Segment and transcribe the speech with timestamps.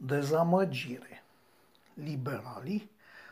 [0.00, 1.22] Dezamăgire.
[1.94, 2.90] Liberalii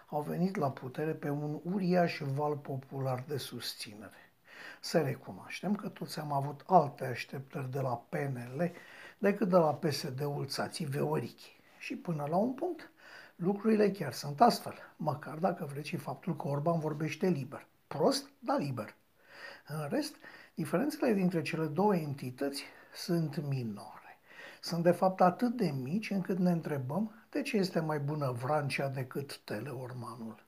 [0.09, 4.32] au venit la putere pe un uriaș val popular de susținere.
[4.80, 8.73] Să recunoaștem că toți am avut alte așteptări de la PNL
[9.18, 11.61] decât de la PSD-ul țații Veorichi.
[11.79, 12.91] Și până la un punct,
[13.37, 17.67] lucrurile chiar sunt astfel, măcar dacă vreți și faptul că Orban vorbește liber.
[17.87, 18.95] Prost, dar liber.
[19.67, 20.14] În rest,
[20.55, 22.62] diferențele dintre cele două entități
[22.93, 23.96] sunt minore
[24.67, 28.89] sunt de fapt atât de mici încât ne întrebăm de ce este mai bună Vrancea
[28.89, 30.45] decât Teleormanul.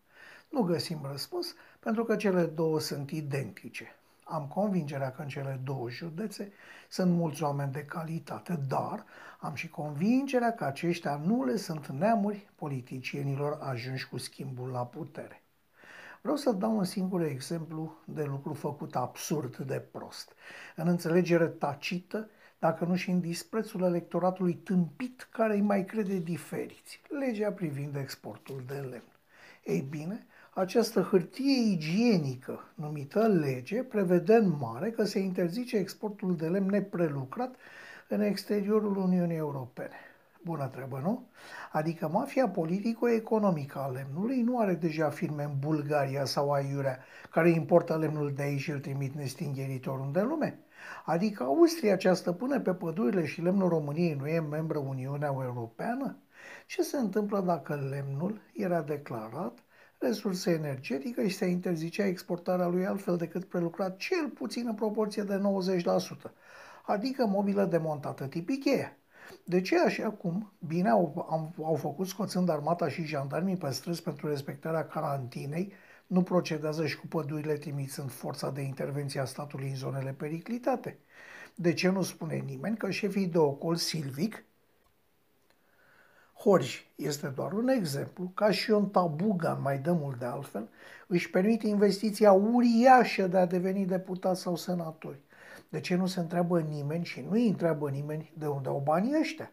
[0.49, 3.87] Nu găsim răspuns pentru că cele două sunt identice.
[4.25, 6.53] Am convingerea că în cele două județe
[6.89, 9.05] sunt mulți oameni de calitate, dar
[9.41, 15.43] am și convingerea că aceștia nu le sunt neamuri politicienilor ajunși cu schimbul la putere.
[16.21, 20.33] Vreau să dau un singur exemplu de lucru făcut absurd de prost.
[20.77, 22.29] În înțelegere tacită
[22.59, 28.63] dacă nu și în disprețul electoratului tâmpit care îi mai crede diferiți, legea privind exportul
[28.67, 29.13] de lemn.
[29.65, 36.49] Ei bine, această hârtie igienică numită lege prevede în mare că se interzice exportul de
[36.49, 37.55] lemn neprelucrat
[38.09, 39.97] în exteriorul Uniunii Europene.
[40.45, 41.29] Bună treabă, nu?
[41.73, 46.99] Adică mafia politico-economică a lemnului nu are deja firme în Bulgaria sau Aiurea
[47.31, 50.59] care importă lemnul de aici și îl trimit nestingheritor oriunde în lume.
[51.05, 56.17] Adică Austria, cea stăpâne pe pădurile și lemnul României, nu e membră Uniunea Europeană?
[56.67, 59.59] Ce se întâmplă dacă lemnul era declarat
[59.99, 65.41] resursă energetică și se interzicea exportarea lui altfel decât prelucrat cel puțin în proporție de
[66.29, 66.31] 90%,
[66.87, 68.97] adică mobilă demontată tip Ikea.
[69.45, 74.03] De ce așa cum bine au, au, au făcut scoțând armata și jandarmii pe străzi
[74.03, 75.73] pentru respectarea carantinei,
[76.07, 80.99] nu procedează și cu pădurile trimițând forța de intervenție a statului în zonele periclitate?
[81.55, 84.45] De ce nu spune nimeni că șefii de ocol silvic
[86.39, 90.69] Horji este doar un exemplu, ca și un tabugan mai de mult de altfel,
[91.07, 95.19] își permite investiția uriașă de a deveni deputat sau senatori.
[95.69, 99.19] De ce nu se întreabă nimeni și nu îi întreabă nimeni de unde au banii
[99.21, 99.51] ăștia?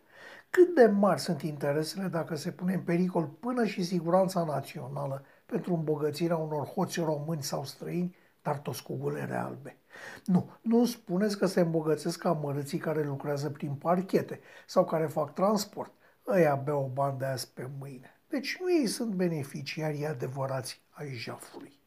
[0.49, 5.73] Cât de mari sunt interesele dacă se pune în pericol până și siguranța națională pentru
[5.73, 9.77] îmbogățirea unor hoți români sau străini, dar toți cu gulere albe.
[10.25, 15.91] Nu, nu spuneți că se îmbogățesc amărâții care lucrează prin parchete sau care fac transport.
[16.27, 18.19] Ăia beau bani de azi pe mâine.
[18.29, 21.79] Deci nu ei sunt beneficiarii adevărați ai jafului.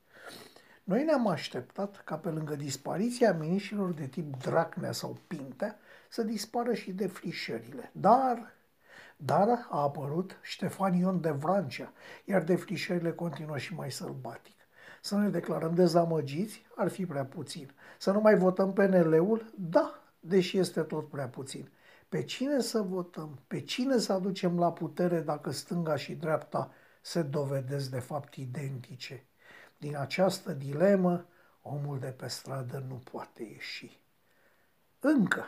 [0.89, 5.79] Noi ne-am așteptat ca pe lângă dispariția miniștrilor de tip Dracnea sau Pintea
[6.11, 7.91] să dispară și defrișările.
[7.93, 8.55] Dar
[9.17, 11.93] dar a apărut Ștefan Ion de Vrancea,
[12.25, 14.57] iar defrișările continuă și mai sălbatic.
[15.03, 17.75] Să ne declarăm dezamăgiți ar fi prea puțin.
[17.99, 19.53] Să nu mai votăm PNL-ul?
[19.57, 21.71] Da, deși este tot prea puțin.
[22.09, 23.39] Pe cine să votăm?
[23.47, 26.71] Pe cine să aducem la putere dacă stânga și dreapta
[27.03, 29.29] se dovedesc de fapt identice?
[29.79, 31.27] Din această dilemă,
[31.63, 34.01] omul de pe stradă nu poate ieși.
[35.01, 35.45] Încă